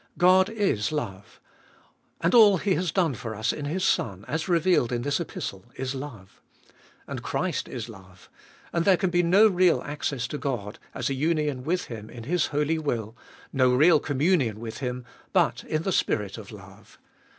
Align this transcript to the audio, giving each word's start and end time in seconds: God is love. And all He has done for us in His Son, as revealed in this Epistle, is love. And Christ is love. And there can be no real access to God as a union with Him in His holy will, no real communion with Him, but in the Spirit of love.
God 0.17 0.49
is 0.49 0.91
love. 0.91 1.39
And 2.21 2.33
all 2.33 2.57
He 2.57 2.73
has 2.73 2.91
done 2.91 3.13
for 3.13 3.35
us 3.35 3.53
in 3.53 3.65
His 3.65 3.83
Son, 3.83 4.25
as 4.27 4.49
revealed 4.49 4.91
in 4.91 5.03
this 5.03 5.19
Epistle, 5.19 5.65
is 5.75 5.93
love. 5.93 6.41
And 7.05 7.21
Christ 7.21 7.67
is 7.67 7.87
love. 7.87 8.27
And 8.73 8.83
there 8.83 8.97
can 8.97 9.11
be 9.11 9.21
no 9.21 9.47
real 9.47 9.79
access 9.83 10.27
to 10.29 10.39
God 10.39 10.79
as 10.95 11.11
a 11.11 11.13
union 11.13 11.63
with 11.63 11.85
Him 11.85 12.09
in 12.09 12.23
His 12.23 12.47
holy 12.47 12.79
will, 12.79 13.15
no 13.53 13.75
real 13.75 13.99
communion 13.99 14.59
with 14.59 14.79
Him, 14.79 15.05
but 15.33 15.63
in 15.65 15.83
the 15.83 15.91
Spirit 15.91 16.35
of 16.39 16.51
love. 16.51 16.97